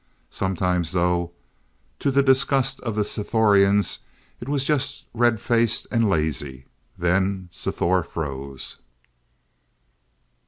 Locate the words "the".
2.09-2.23, 2.95-3.03